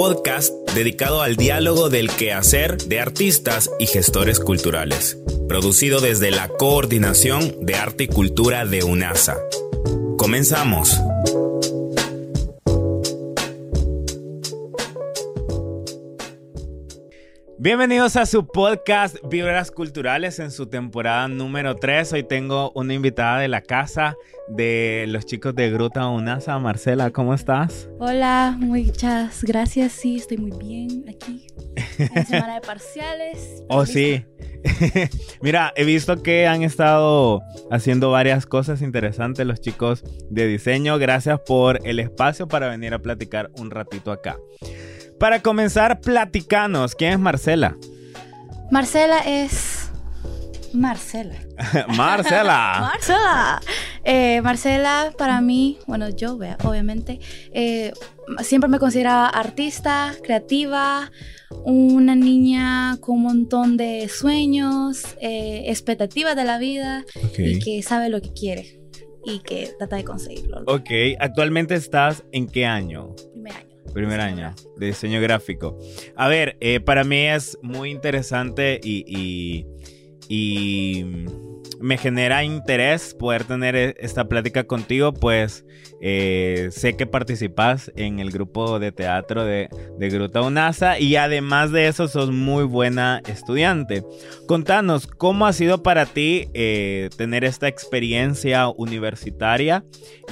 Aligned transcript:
podcast 0.00 0.54
dedicado 0.74 1.20
al 1.20 1.36
diálogo 1.36 1.90
del 1.90 2.08
quehacer 2.08 2.78
de 2.78 3.00
artistas 3.00 3.70
y 3.78 3.86
gestores 3.86 4.40
culturales, 4.40 5.22
producido 5.46 6.00
desde 6.00 6.30
la 6.30 6.48
Coordinación 6.48 7.66
de 7.66 7.74
Arte 7.74 8.04
y 8.04 8.08
Cultura 8.08 8.64
de 8.64 8.82
UNASA. 8.82 9.36
Comenzamos. 10.16 10.98
Bienvenidos 17.58 18.16
a 18.16 18.24
su 18.24 18.46
podcast 18.46 19.18
Vibras 19.28 19.70
Culturales 19.70 20.38
en 20.38 20.50
su 20.50 20.66
temporada 20.66 21.28
número 21.28 21.76
3. 21.76 22.14
Hoy 22.14 22.22
tengo 22.22 22.72
una 22.74 22.94
invitada 22.94 23.38
de 23.38 23.48
la 23.48 23.60
casa 23.60 24.16
de 24.50 25.04
los 25.08 25.26
chicos 25.26 25.54
de 25.54 25.70
Gruta 25.70 26.08
Unasa. 26.08 26.58
Marcela, 26.58 27.10
¿cómo 27.10 27.34
estás? 27.34 27.88
Hola, 27.98 28.56
muchas 28.58 29.42
gracias. 29.44 29.92
Sí, 29.92 30.16
estoy 30.16 30.38
muy 30.38 30.52
bien 30.58 31.04
aquí. 31.08 31.46
En 31.98 32.26
semana 32.26 32.54
de 32.54 32.60
parciales. 32.60 33.62
Oh, 33.72 33.86
sí. 33.86 34.24
Mira, 35.42 35.72
he 35.76 35.84
visto 35.84 36.22
que 36.22 36.48
han 36.48 36.62
estado 36.62 37.40
haciendo 37.70 38.10
varias 38.10 38.46
cosas 38.46 38.82
interesantes 38.82 39.46
los 39.46 39.60
chicos 39.60 40.02
de 40.28 40.46
diseño. 40.46 40.98
Gracias 40.98 41.38
por 41.46 41.86
el 41.86 42.00
espacio 42.00 42.48
para 42.48 42.68
venir 42.68 42.92
a 42.92 42.98
platicar 42.98 43.50
un 43.58 43.70
ratito 43.70 44.10
acá. 44.10 44.36
Para 45.20 45.40
comenzar, 45.40 46.00
platicanos. 46.00 46.96
¿Quién 46.96 47.12
es 47.12 47.18
Marcela? 47.20 47.76
Marcela 48.70 49.20
es. 49.20 49.90
Marcela. 50.72 51.36
Marcela. 51.96 52.78
Marcela. 52.80 53.60
Eh, 54.04 54.40
Marcela, 54.42 55.12
para 55.16 55.40
mí, 55.40 55.78
bueno, 55.86 56.08
yo, 56.08 56.38
obviamente, 56.64 57.20
eh, 57.52 57.92
siempre 58.42 58.68
me 58.68 58.78
consideraba 58.78 59.28
artista, 59.28 60.14
creativa, 60.22 61.10
una 61.64 62.14
niña 62.14 62.96
con 63.00 63.16
un 63.16 63.22
montón 63.22 63.76
de 63.76 64.08
sueños, 64.08 65.04
eh, 65.20 65.64
expectativas 65.66 66.36
de 66.36 66.44
la 66.44 66.58
vida 66.58 67.04
y 67.36 67.58
que 67.58 67.82
sabe 67.82 68.08
lo 68.08 68.20
que 68.20 68.32
quiere 68.32 68.80
y 69.24 69.40
que 69.40 69.70
trata 69.78 69.96
de 69.96 70.04
conseguirlo. 70.04 70.62
Ok, 70.66 70.90
actualmente 71.18 71.74
estás 71.74 72.24
en 72.32 72.46
qué 72.46 72.64
año? 72.64 73.14
Primer 73.32 73.52
año. 73.52 73.92
Primer 73.92 74.20
año 74.20 74.54
de 74.76 74.86
diseño 74.86 75.20
gráfico. 75.20 75.76
A 76.14 76.28
ver, 76.28 76.56
para 76.84 77.02
mí 77.02 77.26
es 77.26 77.58
muy 77.60 77.90
interesante 77.90 78.80
y, 78.82 79.04
y 79.06 79.66
me 81.80 81.96
genera 81.96 82.44
interés 82.44 83.14
poder 83.14 83.44
tener 83.44 83.74
e, 83.74 83.96
esta 83.98 84.28
plática 84.28 84.64
contigo, 84.64 85.12
pues 85.12 85.64
eh, 86.02 86.68
sé 86.70 86.96
que 86.96 87.06
participas 87.06 87.90
en 87.96 88.20
el 88.20 88.30
grupo 88.30 88.78
de 88.78 88.92
teatro 88.92 89.44
de, 89.44 89.68
Gruta 89.98 90.42
UNASA 90.42 90.98
y 90.98 91.16
además 91.16 91.72
de 91.72 91.86
eso 91.86 92.08
sos 92.08 92.30
muy 92.30 92.64
buena 92.64 93.22
estudiante. 93.26 94.02
Contanos, 94.46 95.06
¿cómo 95.06 95.46
ha 95.46 95.52
sido 95.52 95.82
para 95.82 96.06
ti 96.06 96.48
eh, 96.52 97.10
tener 97.16 97.44
esta 97.44 97.68
experiencia 97.68 98.68
universitaria 98.68 99.84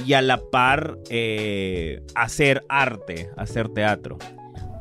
y 0.05 0.13
a 0.13 0.21
la 0.21 0.41
par 0.51 0.97
eh, 1.09 2.01
hacer 2.15 2.63
arte, 2.67 3.29
hacer 3.37 3.69
teatro? 3.69 4.17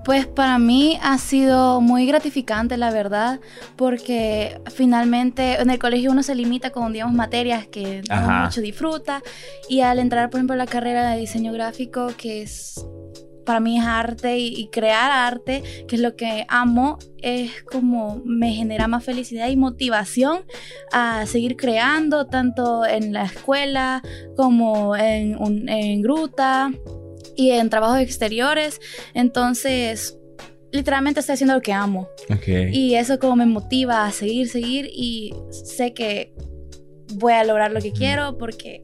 Pues 0.04 0.26
para 0.26 0.58
mí 0.58 0.98
ha 1.02 1.18
sido 1.18 1.80
muy 1.80 2.06
gratificante, 2.06 2.76
la 2.76 2.90
verdad, 2.90 3.40
porque 3.76 4.60
finalmente 4.74 5.60
en 5.60 5.70
el 5.70 5.78
colegio 5.78 6.12
uno 6.12 6.22
se 6.22 6.34
limita 6.34 6.70
con, 6.70 6.92
digamos, 6.92 7.14
materias 7.14 7.66
que 7.66 8.02
no 8.08 8.44
mucho 8.44 8.60
disfruta. 8.60 9.22
Y 9.68 9.80
al 9.80 9.98
entrar, 9.98 10.30
por 10.30 10.38
ejemplo, 10.38 10.54
a 10.54 10.58
la 10.58 10.66
carrera 10.66 11.10
de 11.10 11.20
diseño 11.20 11.52
gráfico, 11.52 12.08
que 12.16 12.42
es 12.42 12.82
para 13.48 13.60
mí 13.60 13.78
es 13.78 13.84
arte 13.86 14.36
y, 14.38 14.68
crear 14.68 15.10
arte, 15.10 15.62
que 15.88 15.96
es 15.96 16.02
lo 16.02 16.16
que 16.16 16.44
amo, 16.48 16.98
es 17.16 17.62
como 17.62 18.20
me 18.26 18.52
genera 18.52 18.88
más 18.88 19.02
felicidad 19.02 19.48
y 19.48 19.56
motivación 19.56 20.40
a 20.92 21.24
seguir 21.24 21.56
creando, 21.56 22.26
tanto 22.26 22.84
en 22.84 23.14
la 23.14 23.24
escuela 23.24 24.02
como 24.36 24.94
en, 24.96 25.38
en 25.66 26.02
gruta 26.02 26.70
y 27.38 27.52
en 27.52 27.70
trabajos 27.70 28.00
exteriores. 28.00 28.80
Entonces, 29.14 30.18
literalmente 30.72 31.20
estoy 31.20 31.34
haciendo 31.34 31.54
lo 31.54 31.62
que 31.62 31.72
amo. 31.72 32.08
Y 32.72 32.96
eso 32.96 33.18
como 33.20 33.36
me 33.36 33.46
motiva 33.46 34.04
a 34.04 34.10
seguir, 34.10 34.48
seguir 34.48 34.90
y 34.92 35.32
sé 35.50 35.94
que 35.94 36.34
voy 37.14 37.32
a 37.32 37.44
lograr 37.44 37.70
lo 37.70 37.80
que 37.80 37.92
quiero 37.92 38.36
porque 38.36 38.82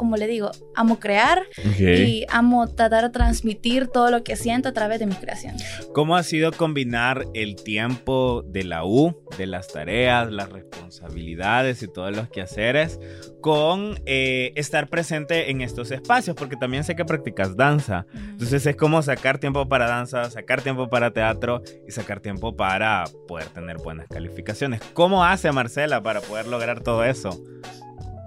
como 0.00 0.16
le 0.16 0.26
digo, 0.26 0.50
amo 0.74 0.98
crear 0.98 1.42
y 1.78 2.24
amo 2.30 2.66
tratar 2.66 3.04
de 3.04 3.10
transmitir 3.10 3.86
todo 3.86 4.10
lo 4.10 4.24
que 4.24 4.34
siento 4.34 4.70
a 4.70 4.72
través 4.72 4.98
de 4.98 5.04
mis 5.04 5.18
creaciones. 5.18 5.62
¿Cómo 5.92 6.16
ha 6.16 6.22
sido 6.22 6.52
combinar 6.52 7.26
el 7.34 7.54
tiempo 7.54 8.42
de 8.46 8.64
la 8.64 8.86
U, 8.86 9.14
de 9.36 9.46
las 9.46 9.68
tareas, 9.68 10.32
las 10.32 10.48
responsabilidades 10.48 11.82
y 11.82 11.88
todos 11.88 12.16
los 12.16 12.30
quehaceres 12.30 12.98
con 13.42 14.00
eh, 14.06 14.52
estar 14.54 14.88
presente 14.88 15.50
en 15.50 15.60
estos 15.60 15.90
espacios? 15.90 16.34
Porque 16.34 16.56
también 16.56 16.82
sé 16.82 16.96
que 16.96 17.04
practicas 17.04 17.54
danza. 17.54 18.06
Entonces 18.14 18.64
es 18.64 18.76
como 18.76 19.02
sacar 19.02 19.36
tiempo 19.36 19.68
para 19.68 19.86
danza, 19.86 20.30
sacar 20.30 20.62
tiempo 20.62 20.88
para 20.88 21.10
teatro 21.10 21.60
y 21.86 21.90
sacar 21.90 22.20
tiempo 22.20 22.56
para 22.56 23.04
poder 23.28 23.48
tener 23.48 23.76
buenas 23.76 24.08
calificaciones. 24.08 24.80
¿Cómo 24.94 25.26
hace 25.26 25.52
Marcela 25.52 26.02
para 26.02 26.22
poder 26.22 26.46
lograr 26.46 26.80
todo 26.80 27.04
eso? 27.04 27.38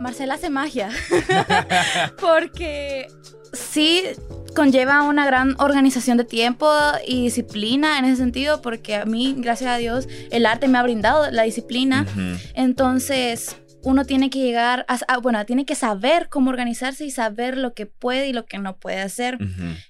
Marcela 0.03 0.35
hace 0.35 0.49
magia. 0.49 0.89
Porque 2.19 3.07
sí 3.53 4.03
conlleva 4.55 5.03
una 5.03 5.25
gran 5.25 5.55
organización 5.59 6.17
de 6.17 6.25
tiempo 6.25 6.69
y 7.07 7.23
disciplina 7.23 7.97
en 7.97 8.05
ese 8.05 8.17
sentido, 8.17 8.61
porque 8.61 8.95
a 8.95 9.05
mí, 9.05 9.33
gracias 9.37 9.71
a 9.71 9.77
Dios, 9.77 10.07
el 10.29 10.45
arte 10.45 10.67
me 10.67 10.77
ha 10.77 10.83
brindado 10.83 11.31
la 11.31 11.41
disciplina. 11.41 12.05
Entonces, 12.53 13.55
uno 13.83 14.05
tiene 14.05 14.29
que 14.29 14.39
llegar 14.39 14.85
a, 14.87 15.17
bueno, 15.17 15.43
tiene 15.45 15.65
que 15.65 15.75
saber 15.75 16.29
cómo 16.29 16.51
organizarse 16.51 17.05
y 17.05 17.11
saber 17.11 17.57
lo 17.57 17.73
que 17.73 17.85
puede 17.85 18.27
y 18.27 18.33
lo 18.33 18.45
que 18.45 18.59
no 18.59 18.77
puede 18.77 19.01
hacer. 19.01 19.37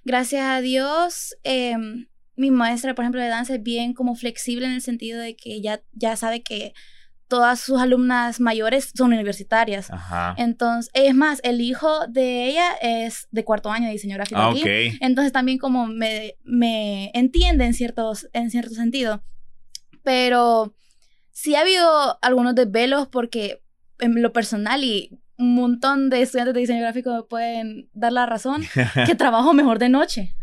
Gracias 0.05 0.45
a 0.45 0.61
Dios, 0.61 1.35
em, 1.43 2.07
mi 2.35 2.49
maestra, 2.49 2.95
por 2.95 3.03
ejemplo, 3.03 3.21
de 3.21 3.27
danza 3.27 3.55
es 3.55 3.63
bien 3.63 3.93
como 3.93 4.15
flexible 4.15 4.65
en 4.65 4.73
el 4.73 4.81
sentido 4.81 5.19
de 5.19 5.35
que 5.35 5.61
ya, 5.61 5.81
ya 5.91 6.15
sabe 6.15 6.41
que 6.41 6.73
todas 7.33 7.59
sus 7.59 7.81
alumnas 7.81 8.39
mayores 8.39 8.91
son 8.95 9.11
universitarias. 9.11 9.89
Entonces, 10.37 10.91
es 10.93 11.15
más, 11.15 11.39
el 11.43 11.61
hijo 11.61 12.05
de 12.05 12.45
ella 12.45 12.73
es 12.79 13.27
de 13.31 13.43
cuarto 13.43 13.71
año 13.71 13.87
de 13.87 13.93
diseño 13.93 14.17
gráfico 14.17 14.39
ah, 14.39 14.53
Entonces 15.01 15.31
también 15.31 15.57
como 15.57 15.87
me, 15.87 16.35
me 16.43 17.09
entiende 17.15 17.65
en, 17.65 17.73
ciertos, 17.73 18.29
en 18.33 18.51
cierto 18.51 18.75
sentido. 18.75 19.23
Pero 20.03 20.75
sí 21.31 21.55
ha 21.55 21.61
habido 21.61 22.19
algunos 22.21 22.53
desvelos 22.53 23.07
porque 23.07 23.63
en 23.97 24.21
lo 24.21 24.31
personal 24.31 24.83
y 24.83 25.19
un 25.39 25.55
montón 25.55 26.11
de 26.11 26.21
estudiantes 26.21 26.53
de 26.53 26.59
diseño 26.59 26.81
gráfico 26.81 27.15
me 27.15 27.23
pueden 27.23 27.89
dar 27.93 28.13
la 28.13 28.27
razón 28.27 28.63
que 29.07 29.15
trabajo 29.15 29.53
mejor 29.53 29.79
de 29.79 29.89
noche. 29.89 30.35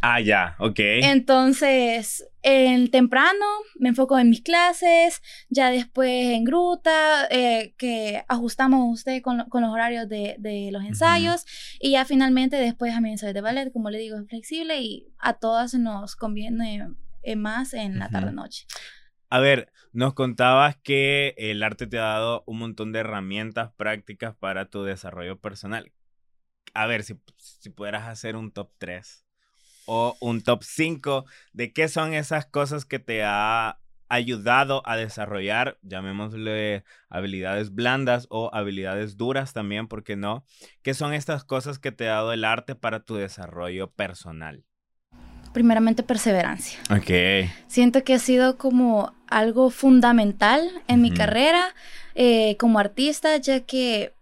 Ah, 0.00 0.22
ya, 0.22 0.56
ok. 0.60 0.80
Entonces, 1.02 2.26
en 2.42 2.90
temprano 2.90 3.44
me 3.78 3.90
enfoco 3.90 4.18
en 4.18 4.30
mis 4.30 4.42
clases, 4.42 5.22
ya 5.48 5.70
después 5.70 6.10
en 6.34 6.44
gruta, 6.44 7.26
eh, 7.30 7.74
que 7.76 8.24
ajustamos 8.28 8.92
usted 8.92 9.22
con, 9.22 9.48
con 9.48 9.62
los 9.62 9.72
horarios 9.72 10.08
de, 10.08 10.36
de 10.38 10.70
los 10.72 10.84
ensayos, 10.84 11.44
y 11.80 11.92
ya 11.92 12.04
finalmente 12.04 12.56
después 12.56 12.94
a 12.94 13.00
mi 13.00 13.10
ensayo 13.10 13.32
de 13.32 13.40
ballet, 13.40 13.72
como 13.72 13.90
le 13.90 13.98
digo, 13.98 14.18
es 14.18 14.28
flexible 14.28 14.80
y 14.80 15.08
a 15.18 15.34
todas 15.34 15.74
nos 15.74 16.16
conviene 16.16 16.88
eh, 17.22 17.36
más 17.36 17.74
en 17.74 17.98
la 17.98 18.08
tarde-noche. 18.08 18.66
A 19.30 19.40
ver, 19.40 19.70
nos 19.92 20.14
contabas 20.14 20.76
que 20.76 21.34
el 21.36 21.62
arte 21.62 21.86
te 21.86 21.98
ha 21.98 22.02
dado 22.02 22.44
un 22.46 22.58
montón 22.58 22.92
de 22.92 23.00
herramientas 23.00 23.72
prácticas 23.76 24.34
para 24.34 24.70
tu 24.70 24.84
desarrollo 24.84 25.38
personal. 25.38 25.92
A 26.74 26.86
ver, 26.86 27.02
si, 27.02 27.20
si 27.36 27.70
pudieras 27.70 28.08
hacer 28.08 28.36
un 28.36 28.52
top 28.52 28.70
3 28.78 29.27
o 29.90 30.16
un 30.20 30.42
top 30.42 30.62
5 30.62 31.24
de 31.54 31.72
qué 31.72 31.88
son 31.88 32.12
esas 32.12 32.44
cosas 32.44 32.84
que 32.84 32.98
te 32.98 33.24
ha 33.24 33.78
ayudado 34.10 34.82
a 34.86 34.96
desarrollar, 34.96 35.78
llamémosle 35.82 36.84
habilidades 37.08 37.74
blandas 37.74 38.26
o 38.28 38.50
habilidades 38.52 39.16
duras 39.16 39.54
también, 39.54 39.88
¿por 39.88 40.04
qué 40.04 40.14
no? 40.14 40.44
¿Qué 40.82 40.92
son 40.92 41.14
estas 41.14 41.44
cosas 41.44 41.78
que 41.78 41.90
te 41.90 42.08
ha 42.08 42.16
dado 42.16 42.32
el 42.34 42.44
arte 42.44 42.74
para 42.74 43.00
tu 43.00 43.16
desarrollo 43.16 43.90
personal? 43.90 44.62
Primeramente 45.54 46.02
perseverancia. 46.02 46.78
Ok. 46.90 47.48
Siento 47.66 48.04
que 48.04 48.14
ha 48.14 48.18
sido 48.18 48.58
como 48.58 49.14
algo 49.26 49.70
fundamental 49.70 50.70
en 50.86 51.00
mi 51.00 51.10
carrera 51.12 51.74
eh, 52.14 52.56
como 52.58 52.78
artista, 52.78 53.36
ya 53.38 53.60
que 53.60 54.12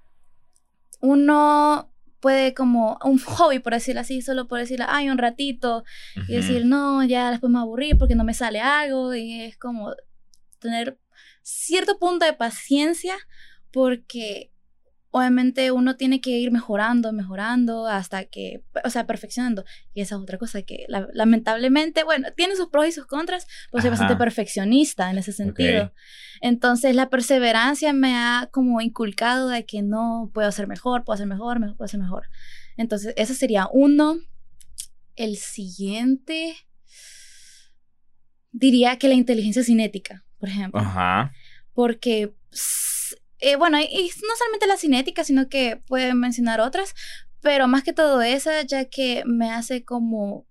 uno 1.01 1.91
puede 2.27 2.55
como 2.55 2.99
un 3.05 3.21
hobby, 3.21 3.61
por 3.61 3.73
decirlo 3.73 4.01
así, 4.01 4.21
solo 4.21 4.49
por 4.49 4.59
decirle, 4.59 4.85
ay, 4.89 5.09
un 5.09 5.17
ratito, 5.17 5.85
y 6.27 6.35
decir, 6.35 6.67
no, 6.67 7.05
ya 7.05 7.31
después 7.31 7.53
me 7.53 7.61
aburrí 7.61 7.95
porque 7.95 8.17
no 8.17 8.25
me 8.25 8.35
sale 8.35 8.61
algo, 8.61 9.15
y 9.15 9.43
es 9.43 9.57
como 9.57 9.95
tener 10.59 10.99
cierto 11.43 12.01
punto 12.01 12.27
de 12.27 12.33
paciencia, 12.33 13.15
porque 13.71 14.51
obviamente 15.17 15.71
uno 15.71 15.97
tiene 15.97 16.21
que 16.21 16.31
ir 16.31 16.51
mejorando, 16.51 17.13
mejorando 17.13 17.87
hasta 17.87 18.25
que, 18.25 18.63
o 18.85 18.91
sea, 18.91 19.07
perfeccionando. 19.07 19.65
Y 19.95 20.03
esa 20.03 20.17
es 20.17 20.21
otra 20.21 20.37
cosa 20.37 20.63
que 20.63 20.87
lamentablemente, 20.89 22.05
bueno, 22.05 22.29
tiene 22.37 22.55
sus 22.55 22.69
pros 22.69 22.89
y 22.89 22.93
sus 22.93 23.07
contras, 23.07 23.47
pero 23.73 23.81
soy 23.81 23.91
bastante 23.91 24.17
perfeccionista 24.17 25.11
en 25.11 25.19
ese 25.19 25.33
sentido. 25.33 25.93
Entonces 26.43 26.95
la 26.95 27.09
perseverancia 27.09 27.95
me 27.95 28.15
ha 28.15 28.51
como 28.53 28.83
inculcado 28.83 29.49
de 29.49 29.65
que 29.65 29.81
no 29.81 30.31
puedo 30.35 30.49
hacer 30.49 30.67
mejor, 30.67 31.05
puedo 31.05 31.15
hacer 31.15 31.27
mejor, 31.27 31.59
puedo 31.77 31.85
hacer 31.85 32.01
mejor. 32.01 32.25
Entonces, 32.77 33.15
ese 33.17 33.35
sería 33.35 33.69
uno. 33.73 34.19
El 35.15 35.39
siguiente, 35.39 36.55
diría 38.53 38.99
que 38.99 39.09
la 39.09 39.15
inteligencia 39.15 39.65
cinética, 39.65 40.27
por 40.39 40.51
ejemplo. 40.51 40.79
Ajá. 40.79 41.33
Porque 41.73 42.35
eh, 43.41 43.57
bueno, 43.57 43.79
y 43.81 44.11
no 44.23 44.37
solamente 44.39 44.67
la 44.67 44.77
cinética, 44.77 45.25
sino 45.25 45.49
que 45.49 45.81
puede 45.87 46.15
mencionar 46.15 46.61
otras, 46.61 46.95
pero 47.41 47.69
más 47.69 47.83
que 47.83 47.93
todo 47.93 48.23
esa, 48.23 48.63
ya 48.63 48.87
que 48.87 49.23
me 49.27 49.51
hace 49.51 49.85
como 49.85 50.47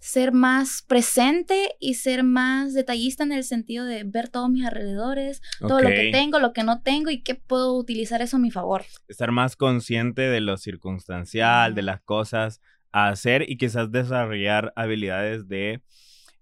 ser 0.00 0.32
más 0.32 0.82
presente 0.82 1.76
y 1.78 1.94
ser 1.94 2.24
más 2.24 2.72
detallista 2.72 3.22
en 3.22 3.32
el 3.32 3.44
sentido 3.44 3.84
de 3.84 4.02
ver 4.04 4.30
todos 4.30 4.48
mis 4.48 4.64
alrededores, 4.64 5.42
todo 5.60 5.80
lo 5.80 5.90
que 5.90 6.10
tengo, 6.10 6.38
lo 6.38 6.54
que 6.54 6.64
no 6.64 6.80
tengo 6.80 7.10
y 7.10 7.20
qué 7.20 7.34
puedo 7.34 7.76
utilizar 7.76 8.22
eso 8.22 8.38
a 8.38 8.40
mi 8.40 8.50
favor. 8.50 8.84
Estar 9.08 9.30
más 9.30 9.56
consciente 9.56 10.22
de 10.22 10.40
lo 10.40 10.56
circunstancial, 10.56 11.74
de 11.74 11.82
las 11.82 12.00
cosas 12.00 12.62
a 12.92 13.08
hacer 13.08 13.48
y 13.48 13.58
quizás 13.58 13.92
desarrollar 13.92 14.72
habilidades 14.74 15.46
de 15.48 15.82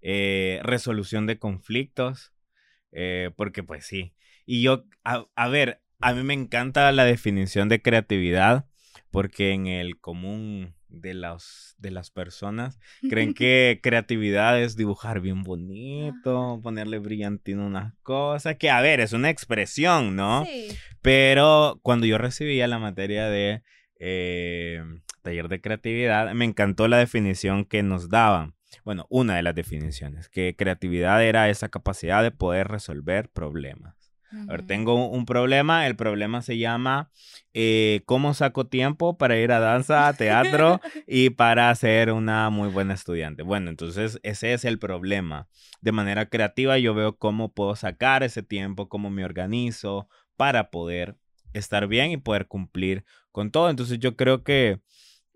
eh, 0.01 0.61
resolución 0.63 1.27
de 1.27 1.37
conflictos, 1.37 2.31
eh, 2.93 3.31
porque 3.35 3.61
pues 3.61 3.85
sí, 3.85 4.13
y 4.51 4.63
yo, 4.63 4.83
a, 5.03 5.47
ver, 5.47 5.79
a 5.99 6.11
mí 6.13 6.23
me 6.23 6.33
encanta 6.33 6.91
la 6.91 7.05
definición 7.05 7.69
de 7.69 7.83
creatividad 7.83 8.65
porque 9.11 9.51
en 9.51 9.67
el 9.67 9.99
común 9.99 10.73
de, 10.87 11.13
los, 11.13 11.75
de 11.77 11.91
las 11.91 12.09
personas 12.09 12.79
creen 13.11 13.33
que 13.35 13.79
creatividad 13.83 14.59
es 14.59 14.75
dibujar 14.75 15.21
bien 15.21 15.43
bonito, 15.43 16.59
ponerle 16.63 16.97
brillantino 16.97 17.63
unas 17.67 17.93
cosas, 18.01 18.55
que 18.55 18.71
a 18.71 18.81
ver, 18.81 19.01
es 19.01 19.13
una 19.13 19.29
expresión, 19.29 20.15
¿no? 20.15 20.45
Sí. 20.45 20.69
Pero 21.03 21.79
cuando 21.83 22.07
yo 22.07 22.17
recibía 22.17 22.67
la 22.67 22.79
materia 22.79 23.29
de 23.29 23.61
eh, 23.99 24.81
taller 25.21 25.47
de 25.47 25.61
creatividad, 25.61 26.33
me 26.33 26.45
encantó 26.45 26.87
la 26.87 26.97
definición 26.97 27.65
que 27.65 27.83
nos 27.83 28.09
daban. 28.09 28.55
Bueno, 28.83 29.05
una 29.11 29.35
de 29.35 29.43
las 29.43 29.53
definiciones, 29.53 30.27
que 30.27 30.55
creatividad 30.57 31.23
era 31.23 31.49
esa 31.49 31.69
capacidad 31.69 32.23
de 32.23 32.31
poder 32.31 32.67
resolver 32.67 33.29
problemas. 33.29 33.98
A 34.31 34.51
ver, 34.51 34.65
tengo 34.65 35.09
un 35.09 35.25
problema. 35.25 35.87
El 35.87 35.95
problema 35.95 36.41
se 36.41 36.57
llama 36.57 37.11
eh, 37.53 38.01
cómo 38.05 38.33
saco 38.33 38.67
tiempo 38.67 39.17
para 39.17 39.37
ir 39.37 39.51
a 39.51 39.59
danza, 39.59 40.13
teatro 40.13 40.79
y 41.07 41.31
para 41.31 41.73
ser 41.75 42.11
una 42.11 42.49
muy 42.49 42.69
buena 42.69 42.93
estudiante. 42.93 43.41
Bueno, 43.41 43.69
entonces 43.69 44.19
ese 44.23 44.53
es 44.53 44.65
el 44.65 44.77
problema. 44.77 45.47
De 45.81 45.91
manera 45.91 46.29
creativa 46.29 46.77
yo 46.77 46.93
veo 46.93 47.17
cómo 47.17 47.53
puedo 47.53 47.75
sacar 47.75 48.23
ese 48.23 48.43
tiempo, 48.43 48.87
cómo 48.87 49.09
me 49.09 49.25
organizo 49.25 50.07
para 50.35 50.69
poder 50.69 51.17
estar 51.53 51.87
bien 51.87 52.11
y 52.11 52.17
poder 52.17 52.47
cumplir 52.47 53.05
con 53.31 53.51
todo. 53.51 53.69
Entonces 53.69 53.99
yo 53.99 54.15
creo 54.15 54.43
que, 54.43 54.79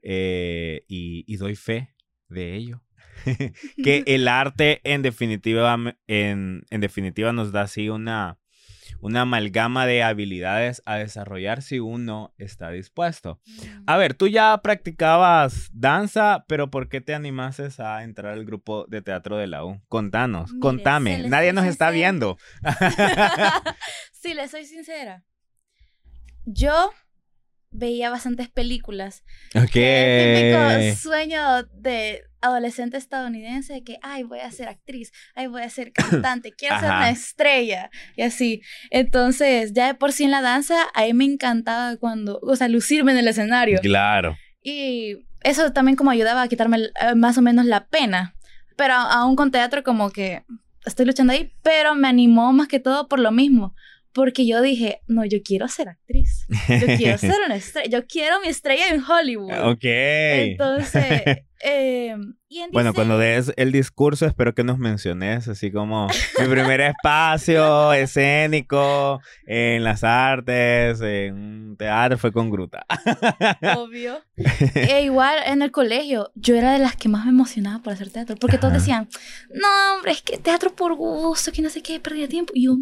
eh, 0.03 0.83
y, 0.87 1.35
doy 1.37 1.55
fe 1.55 1.95
de 2.29 2.55
ello, 2.55 2.83
que 3.83 4.03
el 4.05 4.27
arte 4.27 4.81
en 4.83 5.01
definitiva, 5.01 5.77
en, 6.07 6.63
en 6.69 6.81
definitiva 6.81 7.33
nos 7.33 7.51
da 7.51 7.61
así 7.61 7.89
una 7.89 8.37
una 9.03 9.21
amalgama 9.21 9.85
de 9.85 10.01
habilidades 10.01 10.81
a 10.85 10.95
desarrollar 10.95 11.61
si 11.61 11.79
uno 11.79 12.33
está 12.37 12.71
dispuesto. 12.71 13.41
Mm. 13.45 13.83
A 13.85 13.97
ver, 13.97 14.13
tú 14.13 14.29
ya 14.29 14.57
practicabas 14.63 15.69
danza, 15.73 16.45
pero 16.47 16.71
¿por 16.71 16.87
qué 16.87 17.01
te 17.01 17.13
animases 17.13 17.81
a 17.81 18.03
entrar 18.03 18.31
al 18.31 18.45
grupo 18.45 18.85
de 18.87 19.01
teatro 19.01 19.35
de 19.35 19.47
la 19.47 19.65
U? 19.65 19.81
Contanos, 19.89 20.51
contame, 20.61 21.27
nadie 21.27 21.51
nos 21.51 21.65
está 21.65 21.91
viendo. 21.91 22.37
sí, 24.13 24.33
le 24.33 24.47
soy 24.47 24.65
sincera. 24.65 25.25
Yo 26.45 26.91
veía 27.71 28.09
bastantes 28.09 28.49
películas. 28.49 29.23
Ok. 29.53 29.71
típico 29.73 30.95
sueño 30.95 31.63
de 31.73 32.23
adolescente 32.43 32.97
estadounidense 32.97 33.73
de 33.73 33.83
que, 33.83 33.97
ay, 34.01 34.23
voy 34.23 34.39
a 34.39 34.51
ser 34.51 34.67
actriz, 34.67 35.11
ay, 35.33 35.47
voy 35.47 35.61
a 35.61 35.69
ser 35.69 35.91
cantante, 35.93 36.51
quiero 36.51 36.79
ser 36.79 36.89
una 36.89 37.09
estrella, 37.09 37.89
y 38.15 38.21
así. 38.21 38.61
Entonces, 38.91 39.73
ya 39.73 39.87
de 39.87 39.95
por 39.95 40.11
sí 40.11 40.25
en 40.25 40.31
la 40.31 40.41
danza, 40.41 40.75
a 40.93 41.03
mí 41.03 41.13
me 41.13 41.25
encantaba 41.25 41.97
cuando, 41.97 42.39
o 42.41 42.55
sea, 42.55 42.67
lucirme 42.67 43.13
en 43.13 43.17
el 43.19 43.27
escenario. 43.27 43.79
Claro. 43.81 44.37
Y 44.61 45.25
eso 45.41 45.71
también 45.73 45.95
como 45.95 46.11
ayudaba 46.11 46.41
a 46.41 46.47
quitarme 46.47 46.77
eh, 46.77 47.15
más 47.15 47.37
o 47.37 47.41
menos 47.41 47.65
la 47.65 47.87
pena. 47.87 48.35
Pero 48.75 48.93
aún 48.93 49.35
con 49.35 49.51
teatro 49.51 49.83
como 49.83 50.09
que 50.09 50.43
estoy 50.85 51.05
luchando 51.05 51.33
ahí, 51.33 51.53
pero 51.61 51.95
me 51.95 52.07
animó 52.07 52.51
más 52.53 52.67
que 52.67 52.79
todo 52.79 53.07
por 53.07 53.19
lo 53.19 53.31
mismo, 53.31 53.75
porque 54.13 54.45
yo 54.45 54.61
dije, 54.61 55.01
no, 55.07 55.25
yo 55.25 55.39
quiero 55.43 55.67
ser 55.67 55.89
actriz. 55.89 56.45
Yo 56.67 56.97
quiero 56.97 57.17
ser 57.19 57.35
una 57.45 57.55
estrella. 57.55 57.89
Yo 57.89 58.07
quiero 58.07 58.39
mi 58.41 58.47
estrella 58.47 58.89
en 58.89 59.03
Hollywood. 59.03 59.71
Ok. 59.71 59.83
Entonces, 59.83 61.23
eh, 61.63 62.15
bueno, 62.71 62.93
cuando 62.93 63.17
des 63.17 63.53
el 63.55 63.71
discurso, 63.71 64.25
espero 64.25 64.53
que 64.53 64.63
nos 64.63 64.77
menciones 64.77 65.47
así 65.47 65.71
como 65.71 66.07
mi 66.39 66.47
primer 66.47 66.81
espacio 66.81 67.93
escénico 67.93 69.21
en 69.45 69.83
las 69.83 70.03
artes, 70.03 70.99
en 71.01 71.35
un 71.35 71.77
teatro, 71.77 72.17
fue 72.17 72.31
con 72.31 72.49
Gruta. 72.49 72.85
Obvio. 73.77 74.21
E 74.75 75.03
igual 75.03 75.37
en 75.45 75.61
el 75.61 75.71
colegio, 75.71 76.31
yo 76.35 76.55
era 76.55 76.73
de 76.73 76.79
las 76.79 76.95
que 76.95 77.09
más 77.09 77.25
me 77.25 77.31
emocionaba 77.31 77.81
por 77.81 77.93
hacer 77.93 78.09
teatro, 78.09 78.35
porque 78.35 78.57
todos 78.57 78.73
decían, 78.73 79.07
no, 79.53 79.95
hombre, 79.95 80.11
es 80.11 80.21
que 80.21 80.37
teatro 80.37 80.75
por 80.75 80.95
gusto, 80.95 81.51
que 81.51 81.61
no 81.61 81.69
sé 81.69 81.81
qué, 81.81 81.99
perdía 81.99 82.27
tiempo. 82.27 82.51
Y 82.55 82.65
yo, 82.65 82.77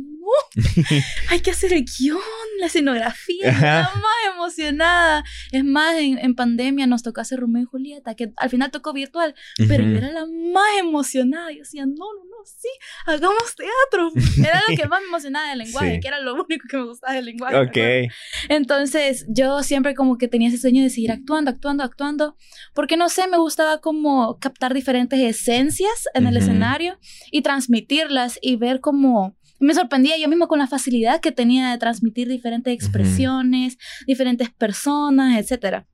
hay 1.29 1.39
que 1.39 1.51
hacer 1.51 1.73
el 1.73 1.85
guion, 1.85 2.19
la 2.59 2.67
escenografía, 2.67 3.49
estaba 3.49 3.93
más 3.95 4.33
emocionada. 4.33 5.23
Es 5.51 5.63
más, 5.63 5.95
en, 5.97 6.17
en, 6.17 6.35
pandemia 6.35 6.87
nos 6.87 7.03
tocó 7.03 7.21
hacer 7.21 7.39
Romeo 7.39 7.63
y 7.63 7.65
Julieta, 7.65 8.15
que 8.15 8.33
al 8.37 8.49
final 8.49 8.71
tocó 8.71 8.93
virtual, 8.93 9.35
pero 9.67 9.83
yo 9.83 9.97
era 9.97 10.11
la 10.11 10.25
más 10.25 10.79
emocionada. 10.79 11.51
Yo 11.51 11.59
decía, 11.59 11.85
no, 11.85 11.93
no, 11.93 12.23
no, 12.25 12.45
sí, 12.45 12.69
hagamos 13.05 13.55
teatro. 13.55 14.11
Era 14.47 14.61
lo 14.67 14.75
que 14.75 14.87
más 14.87 15.01
me 15.01 15.07
emocionaba 15.07 15.49
del 15.49 15.59
lenguaje, 15.59 15.99
que 15.99 16.07
era 16.07 16.19
lo 16.19 16.33
único 16.33 16.67
que 16.67 16.77
me 16.77 16.85
gustaba 16.85 17.13
del 17.13 17.25
lenguaje. 17.25 17.57
Ok. 17.57 18.11
Entonces, 18.49 19.25
yo 19.29 19.63
siempre 19.63 19.93
como 19.93 20.17
que 20.17 20.27
tenía 20.27 20.49
ese 20.49 20.57
sueño 20.57 20.83
de 20.83 20.89
seguir 20.89 21.11
actuando, 21.11 21.51
actuando, 21.51 21.83
actuando, 21.83 22.35
porque 22.73 22.97
no 22.97 23.09
sé, 23.09 23.27
me 23.27 23.37
gustaba 23.37 23.79
como 23.79 24.39
captar 24.39 24.73
diferentes 24.73 25.19
esencias 25.19 26.05
en 26.13 26.27
el 26.27 26.37
escenario 26.37 26.97
y 27.31 27.41
transmitirlas 27.41 28.39
y 28.41 28.55
ver 28.55 28.79
cómo 28.79 29.35
me 29.61 29.73
sorprendía 29.73 30.17
yo 30.17 30.27
mismo 30.27 30.47
con 30.47 30.59
la 30.59 30.67
facilidad 30.67 31.21
que 31.21 31.31
tenía 31.31 31.69
de 31.71 31.77
transmitir 31.77 32.27
diferentes 32.27 32.73
expresiones, 32.73 33.77
diferentes 34.07 34.49
personas, 34.49 35.37
etc. 35.37 35.85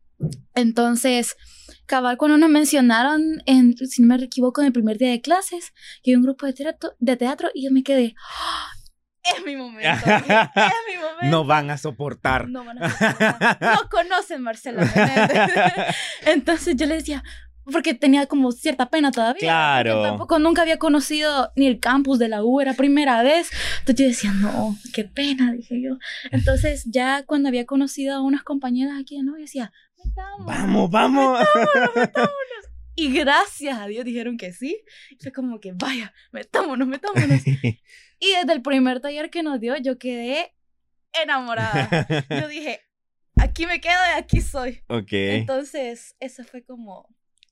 Entonces, 0.56 1.36
cabal, 1.86 2.18
cuando 2.18 2.38
nos 2.38 2.50
mencionaron, 2.50 3.42
en, 3.46 3.76
si 3.78 4.02
no 4.02 4.16
me 4.16 4.24
equivoco, 4.24 4.62
en 4.62 4.68
el 4.68 4.74
primer 4.74 4.98
día 4.98 5.10
de 5.10 5.22
clases, 5.22 5.74
que 6.02 6.12
hay 6.12 6.16
un 6.16 6.24
grupo 6.24 6.46
de 6.46 6.54
teatro, 6.54 6.94
de 7.00 7.18
teatro 7.18 7.50
y 7.54 7.66
yo 7.66 7.72
me 7.72 7.84
quedé, 7.84 8.16
¡Ah! 8.42 8.72
es 9.36 9.46
mi 9.46 9.56
momento, 9.56 9.90
es 10.10 10.24
mi 10.26 10.96
momento. 10.96 11.26
No 11.26 11.46
van 11.46 11.70
a 11.70 11.78
soportar. 11.78 12.48
No 12.48 12.64
van 12.64 12.82
a 12.82 12.90
soportar. 12.90 13.58
No 13.62 13.90
conocen 13.90 14.42
Marcela 14.42 14.84
Entonces 16.26 16.76
yo 16.76 16.86
le 16.86 16.96
decía, 16.96 17.24
porque 17.72 17.94
tenía 17.94 18.28
como 18.28 18.52
cierta 18.52 18.90
pena 18.90 19.12
todavía. 19.12 19.40
Claro. 19.40 20.02
Tampoco 20.04 20.40
nunca 20.40 20.62
había 20.62 20.78
conocido 20.78 21.52
ni 21.56 21.68
el 21.68 21.80
campus 21.80 22.20
de 22.20 22.30
la 22.30 22.44
U, 22.44 22.62
era 22.62 22.74
primera 22.74 23.24
vez. 23.24 23.50
Entonces 23.80 23.98
yo 23.98 24.08
decía, 24.08 24.32
no, 24.34 24.76
qué 24.94 25.04
pena, 25.04 25.52
dije 25.52 25.82
yo. 25.82 25.98
Entonces 26.32 26.86
ya 26.86 27.24
cuando 27.24 27.50
había 27.50 27.66
conocido 27.66 28.16
a 28.16 28.22
unas 28.22 28.44
compañeras 28.44 29.00
aquí, 29.00 29.22
¿no? 29.22 29.36
Yo 29.36 29.42
decía, 29.42 29.72
Vamos, 30.16 30.90
vamos. 30.90 31.40
Metámonos, 31.96 32.32
Y 32.96 33.14
gracias 33.14 33.78
a 33.78 33.86
Dios 33.86 34.06
dijeron 34.06 34.38
que 34.38 34.52
sí. 34.54 34.84
Fue 35.22 35.32
como 35.32 35.60
que, 35.60 35.72
vaya, 35.74 36.14
metámonos, 36.32 36.88
metámonos. 36.88 37.46
y 38.20 38.32
desde 38.40 38.54
el 38.54 38.64
primer 38.64 39.02
taller 39.02 39.30
que 39.30 39.44
nos 39.44 39.60
dio, 39.60 39.78
yo 39.78 40.00
quedé 40.00 40.56
enamorada. 41.14 42.08
Yo 42.30 42.48
dije, 42.48 42.82
aquí 43.40 43.68
me 43.68 43.80
quedo 43.80 44.00
y 44.16 44.20
aquí 44.20 44.42
soy. 44.42 44.82
Ok. 44.88 45.12
Entonces, 45.12 46.16
eso 46.20 46.44
fue 46.44 46.64
como, 46.64 47.08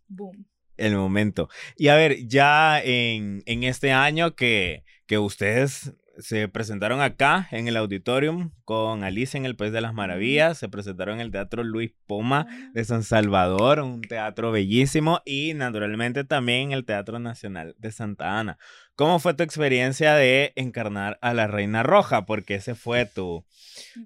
boom. 0.08 0.46
El 0.78 0.96
momento. 0.96 1.50
Y 1.78 1.88
a 1.88 1.96
ver, 1.96 2.28
ya 2.28 2.82
en, 2.84 3.44
en 3.46 3.64
este 3.64 3.94
año 3.94 4.36
que, 4.36 4.84
que 5.06 5.18
ustedes 5.18 5.94
se 6.20 6.48
presentaron 6.48 7.02
acá 7.02 7.48
en 7.52 7.68
el 7.68 7.78
auditorium 7.78 8.52
con 8.64 9.04
Alicia 9.04 9.38
en 9.38 9.46
el 9.46 9.56
País 9.56 9.72
de 9.72 9.82
las 9.82 9.94
Maravillas, 9.94 10.58
se 10.58 10.70
presentaron 10.70 11.16
en 11.16 11.22
el 11.22 11.32
Teatro 11.32 11.64
Luis 11.64 11.92
Poma 12.08 12.48
de 12.74 12.84
San 12.86 13.04
Salvador, 13.04 13.80
un 13.80 14.02
teatro 14.02 14.52
bellísimo, 14.52 15.22
y 15.26 15.54
naturalmente 15.54 16.24
también 16.24 16.68
en 16.68 16.72
el 16.72 16.86
Teatro 16.86 17.20
Nacional 17.20 17.76
de 17.78 17.92
Santa 17.92 18.40
Ana. 18.40 18.58
¿Cómo 18.96 19.20
fue 19.20 19.34
tu 19.34 19.44
experiencia 19.44 20.14
de 20.16 20.54
encarnar 20.56 21.20
a 21.22 21.34
la 21.34 21.48
Reina 21.48 21.84
Roja? 21.84 22.26
Porque 22.26 22.56
ese 22.56 22.76
fue 22.76 23.06
tu, 23.06 23.46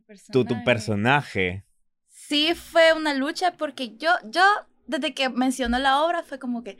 personaje. 0.07 0.31
Tu, 0.31 0.45
tu 0.45 0.63
personaje. 0.63 1.65
sí 2.07 2.53
fue 2.55 2.93
una 2.93 3.13
lucha 3.13 3.55
porque 3.57 3.95
yo, 3.97 4.11
yo 4.25 4.43
desde 4.89 5.13
que 5.13 5.29
mencionó 5.29 5.77
la 5.79 6.01
obra 6.03 6.23
fue 6.23 6.39
como 6.39 6.63
que 6.63 6.77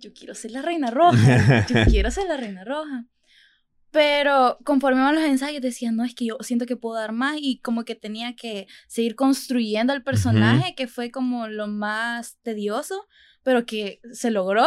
yo 0.00 0.12
quiero 0.12 0.34
ser 0.34 0.50
la 0.50 0.62
reina 0.62 0.90
roja, 0.90 1.66
yo 1.66 1.76
quiero 1.90 2.10
ser 2.10 2.26
la 2.26 2.36
reina 2.36 2.64
roja. 2.64 3.06
Pero 3.92 4.58
conforme 4.64 5.00
iban 5.00 5.14
los 5.14 5.24
ensayos 5.24 5.60
decía, 5.60 5.92
no, 5.92 6.02
es 6.02 6.14
que 6.14 6.24
yo 6.24 6.38
siento 6.40 6.64
que 6.64 6.76
puedo 6.76 6.96
dar 6.96 7.12
más 7.12 7.36
y 7.38 7.60
como 7.60 7.84
que 7.84 7.94
tenía 7.94 8.34
que 8.34 8.66
seguir 8.88 9.14
construyendo 9.14 9.92
el 9.92 10.02
personaje, 10.02 10.74
que 10.74 10.88
fue 10.88 11.10
como 11.10 11.46
lo 11.46 11.66
más 11.66 12.38
tedioso, 12.42 13.06
pero 13.42 13.66
que 13.66 14.00
se 14.12 14.30
logró 14.30 14.66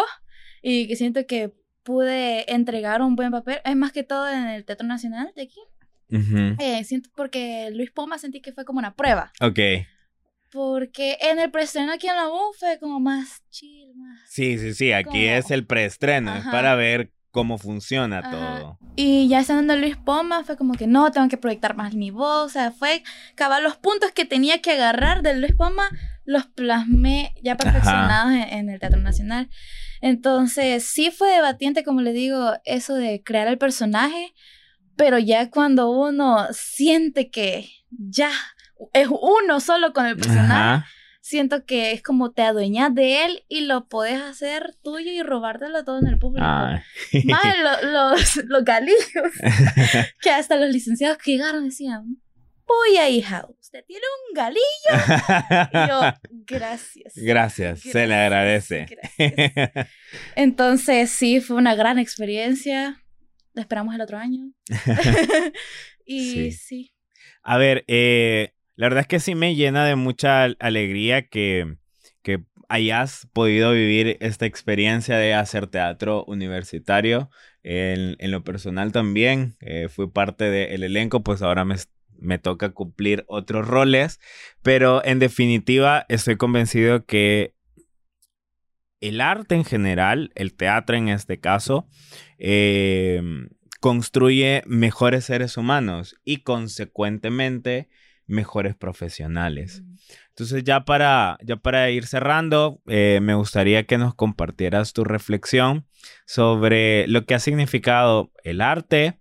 y 0.61 0.87
que 0.87 0.95
siento 0.95 1.25
que 1.25 1.53
pude 1.81 2.51
entregar 2.53 3.01
un 3.01 3.15
buen 3.15 3.31
papel. 3.31 3.59
Es 3.65 3.75
más 3.75 3.91
que 3.91 4.03
todo 4.03 4.29
en 4.29 4.47
el 4.47 4.63
Teatro 4.63 4.87
Nacional 4.87 5.31
de 5.35 5.41
aquí. 5.41 5.59
Eh, 6.59 6.83
siento 6.83 7.09
porque 7.15 7.71
Luis 7.71 7.91
Poma 7.91 8.19
sentí 8.19 8.41
que 8.41 8.53
fue 8.53 8.63
como 8.63 8.77
una 8.77 8.93
prueba. 8.93 9.33
Ok. 9.41 9.59
Porque 10.55 11.17
en 11.19 11.37
el 11.37 11.51
preestreno 11.51 11.91
aquí 11.91 12.07
en 12.07 12.15
la 12.15 12.29
U 12.29 12.53
fue 12.57 12.79
como 12.79 13.01
más 13.01 13.43
chill, 13.49 13.93
más... 13.93 14.21
Sí, 14.29 14.57
sí, 14.57 14.73
sí, 14.73 14.93
aquí 14.93 15.25
es 15.25 15.51
el 15.51 15.65
preestreno, 15.65 16.33
es 16.33 16.45
para 16.45 16.75
ver 16.75 17.11
cómo 17.31 17.57
funciona 17.57 18.31
todo. 18.31 18.79
Y 18.95 19.27
ya 19.27 19.41
estando 19.41 19.75
Luis 19.75 19.97
Poma, 19.97 20.45
fue 20.45 20.55
como 20.55 20.75
que 20.75 20.87
no, 20.87 21.11
tengo 21.11 21.27
que 21.27 21.35
proyectar 21.35 21.75
más 21.75 21.93
mi 21.93 22.09
voz. 22.09 22.45
O 22.45 22.49
sea, 22.49 22.71
fue 22.71 23.03
acabar 23.33 23.61
los 23.61 23.75
puntos 23.75 24.13
que 24.13 24.23
tenía 24.23 24.61
que 24.61 24.71
agarrar 24.71 25.23
de 25.23 25.35
Luis 25.35 25.53
Poma, 25.53 25.89
los 26.23 26.45
plasmé 26.45 27.35
ya 27.43 27.57
perfeccionados 27.57 28.31
en, 28.49 28.69
el 28.69 28.79
Teatro 28.79 29.01
Nacional. 29.01 29.49
Entonces, 29.99 30.85
sí 30.85 31.11
fue 31.11 31.31
debatiente, 31.31 31.83
como 31.83 31.99
le 31.99 32.13
digo, 32.13 32.53
eso 32.63 32.95
de 32.95 33.21
crear 33.21 33.49
el 33.49 33.57
personaje, 33.57 34.33
pero 34.95 35.19
ya 35.19 35.49
cuando 35.49 35.89
uno 35.89 36.47
siente 36.53 37.29
que 37.29 37.69
ya 37.89 38.31
es 38.93 39.07
uno 39.09 39.59
solo 39.59 39.93
con 39.93 40.05
el 40.05 40.17
personaje 40.17 40.85
siento 41.25 41.65
que 41.65 41.91
es 41.91 42.03
como 42.03 42.33
te 42.33 42.43
adueñas 42.43 42.93
de 42.93 43.25
él 43.25 43.43
y 43.49 43.61
lo 43.61 43.87
puedes 43.87 44.21
hacer 44.21 44.75
tuyo 44.83 45.11
y 45.11 45.23
robártelo 45.23 45.83
todo 45.83 45.97
en 45.97 46.05
el 46.05 46.19
público. 46.19 46.45
Más 46.45 46.81
los, 47.83 48.35
los 48.45 48.63
galillos, 48.63 49.31
que 50.21 50.29
hasta 50.29 50.55
los 50.55 50.69
licenciados 50.69 51.17
que 51.17 51.31
llegaron 51.31 51.65
decían, 51.65 52.21
a 52.99 53.09
hija, 53.09 53.47
usted 53.59 53.83
tiene 53.87 54.03
un 54.27 54.35
galillo. 54.35 54.61
Y 55.73 55.89
yo, 55.89 56.01
gracias. 56.45 57.13
Gracias, 57.15 57.79
se 57.79 58.05
le 58.05 58.13
agradece. 58.13 58.85
Entonces, 60.35 61.09
sí, 61.09 61.41
fue 61.41 61.57
una 61.57 61.73
gran 61.73 61.97
experiencia. 61.97 63.01
La 63.53 63.61
esperamos 63.61 63.95
el 63.95 64.01
otro 64.01 64.19
año. 64.19 64.51
y 66.05 66.51
sí. 66.51 66.93
A 67.41 67.57
ver, 67.57 67.83
eh, 67.87 68.54
la 68.75 68.87
verdad 68.87 69.01
es 69.01 69.07
que 69.07 69.19
sí 69.19 69.35
me 69.35 69.55
llena 69.55 69.85
de 69.85 69.95
mucha 69.95 70.43
alegría 70.43 71.27
que, 71.27 71.77
que 72.21 72.43
hayas 72.69 73.27
podido 73.33 73.71
vivir 73.71 74.17
esta 74.19 74.45
experiencia 74.45 75.17
de 75.17 75.33
hacer 75.33 75.67
teatro 75.67 76.25
universitario. 76.25 77.29
En, 77.63 78.15
lo 78.31 78.43
personal 78.43 78.91
también, 78.91 79.55
eh, 79.59 79.87
fui 79.89 80.07
parte 80.07 80.45
del 80.45 80.83
elenco, 80.83 81.23
pues 81.23 81.41
ahora 81.41 81.65
me, 81.65 81.75
me 82.19 82.37
toca 82.37 82.71
cumplir 82.71 83.23
otros 83.27 83.67
roles, 83.67 84.19
pero 84.61 85.03
en 85.05 85.19
definitiva 85.19 86.05
estoy 86.09 86.37
convencido 86.37 87.05
que 87.05 87.55
el 89.01 89.21
arte 89.21 89.55
en 89.55 89.65
general, 89.65 90.31
el 90.35 90.53
teatro 90.55 90.95
en 90.95 91.09
este 91.09 91.39
caso, 91.39 91.87
eh, 92.37 93.21
construye 93.79 94.63
mejores 94.65 95.25
seres 95.25 95.57
humanos 95.57 96.15
y 96.23 96.37
consecuentemente 96.37 97.89
mejores 98.27 98.75
profesionales. 98.75 99.83
Entonces 100.29 100.63
ya 100.63 100.85
para, 100.85 101.37
ya 101.43 101.55
para 101.55 101.89
ir 101.89 102.05
cerrando, 102.05 102.81
eh, 102.87 103.19
me 103.21 103.35
gustaría 103.35 103.85
que 103.85 103.97
nos 103.97 104.15
compartieras 104.15 104.93
tu 104.93 105.03
reflexión 105.03 105.85
sobre 106.25 107.07
lo 107.07 107.25
que 107.25 107.35
ha 107.35 107.39
significado 107.39 108.31
el 108.43 108.61
arte 108.61 109.19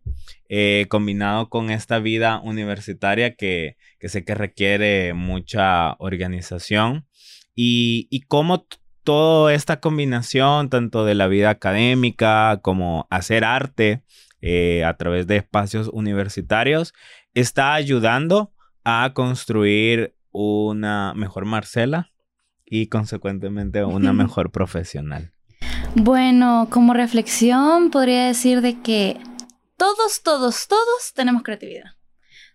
eh, 0.48 0.86
combinado 0.88 1.48
con 1.48 1.70
esta 1.70 1.98
vida 1.98 2.40
universitaria 2.42 3.34
que, 3.34 3.76
sé 4.00 4.24
que 4.24 4.34
requiere 4.34 5.14
mucha 5.14 5.94
organización 5.98 7.06
y, 7.54 8.08
y 8.10 8.22
cómo 8.22 8.66
toda 9.04 9.54
esta 9.54 9.80
combinación, 9.80 10.70
tanto 10.70 11.04
de 11.04 11.14
la 11.14 11.28
vida 11.28 11.50
académica 11.50 12.58
como 12.62 13.06
hacer 13.10 13.44
arte 13.44 14.02
eh, 14.40 14.82
a 14.84 14.96
través 14.96 15.26
de 15.26 15.36
espacios 15.36 15.88
universitarios, 15.92 16.94
está 17.34 17.74
ayudando 17.74 18.53
a 18.84 19.12
construir 19.14 20.14
una 20.30 21.14
mejor 21.14 21.44
Marcela 21.44 22.12
y 22.64 22.88
consecuentemente 22.88 23.84
una 23.84 24.12
mejor 24.14 24.50
profesional? 24.50 25.32
Bueno, 25.94 26.68
como 26.70 26.92
reflexión 26.92 27.90
podría 27.90 28.26
decir 28.26 28.60
de 28.60 28.80
que 28.80 29.18
todos, 29.76 30.22
todos, 30.22 30.66
todos 30.68 31.12
tenemos 31.14 31.42
creatividad. 31.42 31.92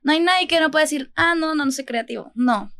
No 0.04 0.12
hay 0.12 0.20
nadie 0.20 0.48
que 0.48 0.60
no 0.60 0.72
pueda 0.72 0.86
decir, 0.86 1.12
ah, 1.16 1.36
no, 1.36 1.56
no, 1.56 1.66
no 1.66 1.72
soy 1.72 1.86
creativo. 1.86 2.32
No. 2.36 2.72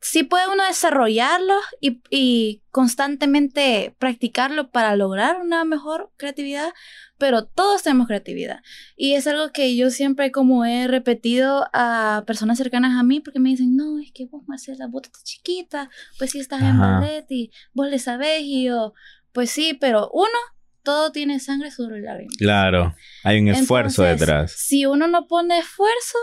Sí 0.00 0.22
puede 0.22 0.46
uno 0.48 0.64
desarrollarlo 0.64 1.54
y, 1.80 2.00
y 2.08 2.62
constantemente 2.70 3.96
practicarlo 3.98 4.70
para 4.70 4.94
lograr 4.94 5.40
una 5.40 5.64
mejor 5.64 6.12
creatividad, 6.16 6.72
pero 7.18 7.46
todos 7.46 7.82
tenemos 7.82 8.06
creatividad. 8.06 8.60
Y 8.96 9.14
es 9.14 9.26
algo 9.26 9.50
que 9.50 9.76
yo 9.76 9.90
siempre 9.90 10.30
como 10.30 10.64
he 10.64 10.86
repetido 10.86 11.68
a 11.72 12.22
personas 12.26 12.58
cercanas 12.58 12.98
a 12.98 13.02
mí 13.02 13.20
porque 13.20 13.40
me 13.40 13.50
dicen, 13.50 13.74
no, 13.74 13.98
es 13.98 14.12
que 14.12 14.26
vos, 14.26 14.44
Marcela, 14.46 14.86
vos 14.86 15.02
estás 15.04 15.24
chiquita, 15.24 15.90
pues 16.18 16.30
sí 16.30 16.38
estás 16.38 16.62
en 16.62 16.78
ballet 16.78 17.26
y 17.30 17.50
vos 17.72 17.88
le 17.88 17.98
sabés 17.98 18.42
y 18.42 18.64
yo, 18.66 18.94
pues 19.32 19.50
sí, 19.50 19.74
pero 19.74 20.10
uno, 20.12 20.38
todo 20.82 21.12
tiene 21.12 21.40
sangre 21.40 21.70
sobre 21.70 22.00
la 22.00 22.12
lágrima. 22.12 22.32
Claro, 22.38 22.94
hay 23.24 23.40
un 23.40 23.48
esfuerzo 23.48 24.04
detrás. 24.04 24.52
Si 24.52 24.86
uno 24.86 25.08
no 25.08 25.26
pone 25.26 25.58
esfuerzo, 25.58 26.18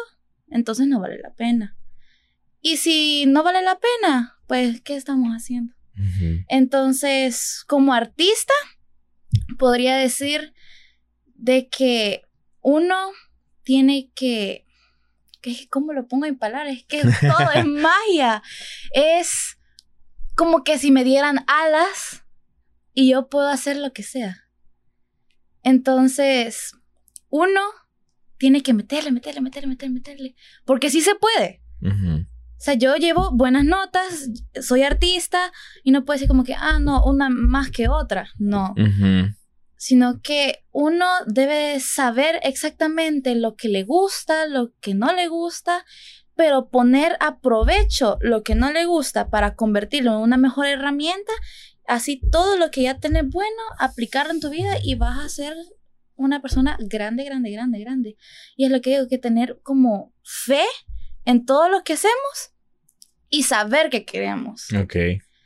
entonces 0.50 0.88
no 0.88 1.00
vale 1.00 1.20
la 1.20 1.34
pena. 1.34 1.78
Y 2.66 2.78
si 2.78 3.28
no 3.28 3.44
vale 3.44 3.62
la 3.62 3.78
pena, 3.80 4.40
pues, 4.48 4.82
¿qué 4.82 4.96
estamos 4.96 5.30
haciendo? 5.34 5.76
Entonces, 6.50 7.64
como 7.68 7.94
artista, 7.94 8.56
podría 9.60 9.98
decir 9.98 10.52
de 11.36 11.70
que 11.70 12.24
uno 12.62 12.96
tiene 13.62 14.10
que, 14.16 14.66
que 15.42 15.70
¿cómo 15.70 15.94
lo 15.94 16.08
pongo 16.08 16.26
en 16.26 16.40
palabras? 16.40 16.76
Es 16.76 16.86
que 16.86 17.02
todo 17.02 17.52
es 17.54 17.66
magia. 17.68 18.42
Es 18.96 19.60
como 20.34 20.64
que 20.64 20.80
si 20.80 20.90
me 20.90 21.04
dieran 21.04 21.46
alas 21.46 22.24
y 22.96 23.12
yo 23.12 23.30
puedo 23.30 23.48
hacer 23.48 23.78
lo 23.78 23.94
que 23.94 24.02
sea. 24.02 24.50
Entonces, 25.62 26.72
uno 27.30 27.62
tiene 28.40 28.64
que 28.64 28.74
meterle, 28.74 29.12
meterle, 29.12 29.42
meterle, 29.42 29.68
meterle, 29.68 29.94
meterle. 29.94 30.36
Porque 30.66 30.90
sí 30.90 31.02
se 31.02 31.14
puede. 31.14 31.62
O 32.58 32.62
sea, 32.66 32.74
yo 32.74 32.96
llevo 32.96 33.32
buenas 33.32 33.66
notas, 33.66 34.30
soy 34.62 34.84
artista 34.84 35.52
y 35.84 35.92
no 35.92 36.06
puede 36.06 36.20
ser 36.20 36.28
como 36.28 36.44
que, 36.44 36.56
ah, 36.56 36.80
no, 36.80 37.04
una 37.06 37.30
más 37.30 37.70
que 37.70 37.90
otra. 37.90 38.30
No 38.38 38.74
sino 39.86 40.20
que 40.22 40.64
uno 40.72 41.06
debe 41.28 41.80
saber 41.80 42.40
exactamente 42.42 43.36
lo 43.36 43.56
que 43.56 43.70
le 43.70 43.84
gusta, 43.84 44.48
lo 44.48 44.74
que 44.82 44.96
no 44.96 45.14
le 45.14 45.28
gusta, 45.28 45.86
pero 46.34 46.70
poner 46.70 47.16
a 47.20 47.40
provecho 47.40 48.18
lo 48.22 48.42
que 48.42 48.56
no 48.56 48.72
le 48.72 48.86
gusta 48.86 49.30
para 49.30 49.54
convertirlo 49.54 50.16
en 50.16 50.22
una 50.22 50.38
mejor 50.38 50.66
herramienta, 50.66 51.32
así 51.88 52.20
todo 52.32 52.58
lo 52.58 52.72
que 52.72 52.82
ya 52.82 53.00
tenés 53.00 53.30
bueno, 53.30 53.62
aplicarlo 53.78 54.34
en 54.34 54.40
tu 54.40 54.50
vida 54.50 54.78
y 54.84 54.96
vas 54.96 55.20
a 55.20 55.30
ser 55.30 55.56
una 56.16 56.42
persona 56.42 56.78
grande, 56.80 57.24
grande, 57.24 57.52
grande, 57.52 57.80
grande. 57.80 58.18
Y 58.56 58.66
es 58.66 58.72
lo 58.72 58.82
que 58.82 58.90
digo, 58.92 59.08
que 59.08 59.20
tener 59.20 59.60
como 59.62 60.14
fe 60.24 60.66
en 61.26 61.46
todo 61.46 61.70
lo 61.70 61.84
que 61.84 61.94
hacemos 61.94 62.54
y 63.30 63.44
saber 63.44 63.90
que 63.90 64.06
queremos. 64.06 64.68
Ok. 64.74 64.96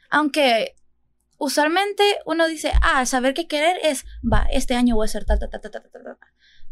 Aunque 0.10 0.76
usualmente 1.38 2.04
uno 2.26 2.48
dice, 2.48 2.72
ah, 2.82 3.06
saber 3.06 3.34
qué 3.34 3.48
querer 3.48 3.78
es, 3.84 4.06
va, 4.22 4.48
este 4.52 4.76
año 4.76 4.96
voy 4.96 5.08
a 5.08 5.12
tal, 5.12 5.26
tal, 5.26 5.40
tal, 5.40 5.50
tal, 5.50 5.72
tal, 5.72 5.82
tal, 5.82 5.92
tal. 5.92 6.18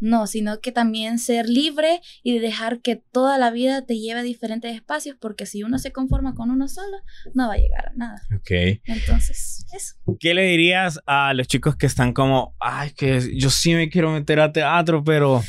No, 0.00 0.28
sino 0.28 0.60
que 0.60 0.70
también 0.70 1.18
ser 1.18 1.48
libre 1.48 2.00
y 2.22 2.38
dejar 2.38 2.80
que 2.80 2.94
toda 2.94 3.36
la 3.36 3.50
vida 3.50 3.84
te 3.84 3.98
lleve 3.98 4.20
a 4.20 4.22
diferentes 4.22 4.72
espacios, 4.72 5.16
porque 5.20 5.44
si 5.44 5.64
uno 5.64 5.78
se 5.78 5.90
conforma 5.90 6.36
con 6.36 6.50
uno 6.50 6.68
solo, 6.68 6.98
no 7.34 7.48
va 7.48 7.54
a 7.54 7.56
llegar 7.56 7.88
a 7.88 7.92
nada. 7.96 8.22
Ok. 8.36 8.80
Entonces, 8.84 9.66
eso. 9.74 9.96
¿Qué 10.20 10.34
le 10.34 10.44
dirías 10.44 11.00
a 11.04 11.34
los 11.34 11.48
chicos 11.48 11.74
que 11.74 11.86
están 11.86 12.12
como, 12.12 12.54
ay, 12.60 12.92
que 12.92 13.36
yo 13.36 13.50
sí 13.50 13.74
me 13.74 13.90
quiero 13.90 14.12
meter 14.12 14.38
a 14.38 14.52
teatro, 14.52 15.02
pero 15.02 15.42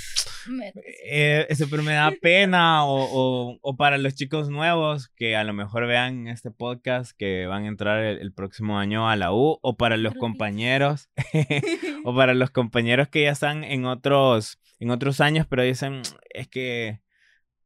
eh, 1.06 1.46
eso 1.50 1.68
pero 1.70 1.84
me 1.84 1.94
da 1.94 2.12
pena 2.22 2.86
o, 2.86 3.58
o, 3.62 3.75
para 3.75 3.98
los 3.98 4.15
chicos 4.15 4.50
nuevos 4.50 5.10
que 5.10 5.36
a 5.36 5.44
lo 5.44 5.53
mejor 5.53 5.88
vean 5.88 6.27
este 6.27 6.51
podcast 6.51 7.12
que 7.18 7.46
van 7.46 7.63
a 7.63 7.68
entrar 7.68 8.03
el, 8.03 8.34
próximo 8.34 8.79
año 8.79 9.10
a 9.10 9.15
la 9.15 9.34
U 9.34 9.60
o 9.62 9.77
para 9.77 9.98
los 9.98 10.13
compañeros 10.15 11.10
o 12.06 12.15
para 12.15 12.34
los 12.34 12.51
compañeros 12.51 13.08
que 13.10 13.24
ya 13.24 13.32
están 13.32 13.63
en 13.63 13.86
otros 13.86 14.60
en 14.79 14.91
otros 14.91 15.22
años 15.22 15.46
pero 15.48 15.63
dicen 15.63 16.01
es 16.34 16.48
que 16.48 17.01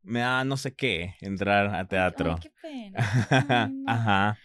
me 0.03 0.19
da 0.19 0.43
no 0.43 0.57
sé 0.57 0.75
qué 0.75 1.15
entrar 1.21 1.73
a 1.73 1.87
teatro. 1.87 2.35
Ay, 2.35 2.39
qué 2.41 2.51
pena. 2.61 3.71
Ajá. 3.87 4.37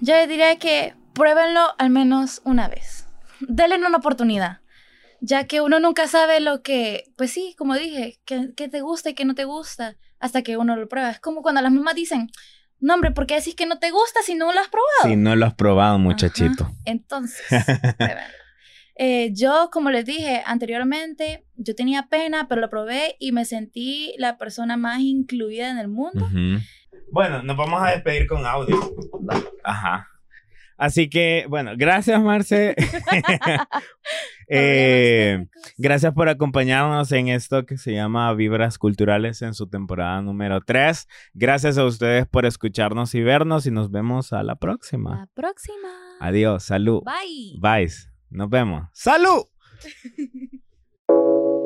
Yo 0.00 0.14
les 0.14 0.28
diría 0.28 0.56
que 0.56 0.94
pruébenlo 1.12 1.74
al 1.78 1.90
menos 1.90 2.40
una 2.44 2.68
vez. 2.68 3.08
Denle 3.40 3.76
una 3.76 3.96
oportunidad. 3.96 4.60
Ya 5.20 5.46
que 5.46 5.60
uno 5.60 5.80
nunca 5.80 6.06
sabe 6.06 6.40
lo 6.40 6.62
que, 6.62 7.04
pues 7.16 7.32
sí, 7.32 7.54
como 7.58 7.74
dije, 7.74 8.20
que, 8.24 8.52
que 8.54 8.68
te 8.68 8.80
gusta 8.80 9.10
y 9.10 9.14
que 9.14 9.24
no 9.24 9.34
te 9.34 9.44
gusta 9.44 9.96
hasta 10.18 10.42
que 10.42 10.56
uno 10.56 10.76
lo 10.76 10.88
prueba. 10.88 11.10
Es 11.10 11.20
como 11.20 11.42
cuando 11.42 11.60
las 11.60 11.72
mamás 11.72 11.94
dicen, 11.94 12.30
no 12.80 12.94
hombre, 12.94 13.10
¿por 13.10 13.26
qué 13.26 13.36
decís 13.36 13.54
que 13.54 13.66
no 13.66 13.78
te 13.78 13.90
gusta 13.90 14.20
si 14.22 14.34
no 14.34 14.52
lo 14.52 14.60
has 14.60 14.68
probado? 14.68 15.04
Si 15.04 15.16
no 15.16 15.34
lo 15.36 15.46
has 15.46 15.54
probado, 15.54 15.98
muchachito. 15.98 16.64
Ajá. 16.64 16.74
Entonces. 16.84 17.44
Eh, 18.98 19.30
yo, 19.34 19.68
como 19.70 19.90
les 19.90 20.06
dije 20.06 20.42
anteriormente, 20.46 21.44
yo 21.56 21.74
tenía 21.74 22.08
pena, 22.08 22.48
pero 22.48 22.62
lo 22.62 22.70
probé 22.70 23.16
y 23.18 23.30
me 23.30 23.44
sentí 23.44 24.14
la 24.16 24.38
persona 24.38 24.78
más 24.78 25.00
incluida 25.00 25.68
en 25.68 25.76
el 25.76 25.88
mundo. 25.88 26.26
Bueno, 27.12 27.42
nos 27.42 27.56
vamos 27.58 27.82
a 27.82 27.90
despedir 27.90 28.26
con 28.26 28.46
audio. 28.46 28.80
Va. 29.28 29.38
Ajá. 29.64 30.08
Así 30.76 31.08
que, 31.08 31.46
bueno, 31.48 31.72
gracias, 31.76 32.20
Marce. 32.20 32.74
Eh, 34.48 35.44
gracias 35.76 36.14
por 36.14 36.28
acompañarnos 36.28 37.10
en 37.10 37.26
esto 37.26 37.66
que 37.66 37.78
se 37.78 37.92
llama 37.92 38.32
Vibras 38.34 38.78
Culturales 38.78 39.42
en 39.42 39.54
su 39.54 39.68
temporada 39.68 40.22
número 40.22 40.60
3. 40.60 41.08
Gracias 41.34 41.78
a 41.78 41.84
ustedes 41.84 42.28
por 42.28 42.46
escucharnos 42.46 43.12
y 43.16 43.22
vernos 43.22 43.66
y 43.66 43.72
nos 43.72 43.90
vemos 43.90 44.32
a 44.32 44.44
la 44.44 44.54
próxima. 44.54 45.16
La 45.16 45.26
próxima. 45.34 45.88
Adiós, 46.20 46.62
salud. 46.62 47.02
Bye. 47.02 47.58
Bye. 47.58 47.92
Nos 48.30 48.48
vemos. 48.48 48.88
¡Salud! 48.92 49.42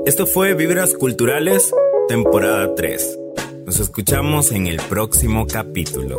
Esto 0.07 0.26
fue 0.26 0.55
Vibras 0.55 0.95
Culturales, 0.95 1.75
temporada 2.09 2.75
3. 2.75 3.19
Nos 3.67 3.79
escuchamos 3.79 4.50
en 4.52 4.67
el 4.67 4.79
próximo 4.88 5.47
capítulo. 5.47 6.17